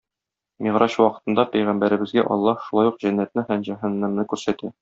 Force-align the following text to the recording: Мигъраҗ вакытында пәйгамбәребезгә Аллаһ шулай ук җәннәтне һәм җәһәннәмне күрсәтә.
Мигъраҗ 0.67 0.95
вакытында 1.01 1.45
пәйгамбәребезгә 1.51 2.25
Аллаһ 2.37 2.67
шулай 2.71 2.93
ук 2.93 2.99
җәннәтне 3.07 3.47
һәм 3.51 3.65
җәһәннәмне 3.73 4.31
күрсәтә. 4.35 4.77